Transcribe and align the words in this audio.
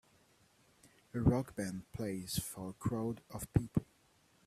A 1.13 1.19
rock 1.19 1.55
band 1.55 1.83
plays 1.91 2.39
for 2.39 2.71
a 2.71 2.73
crowd 2.73 3.21
of 3.29 3.53
people. 3.53 3.85